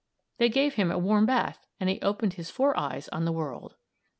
[0.39, 3.75] They gave him a warm bath and he opened his four eyes on the world!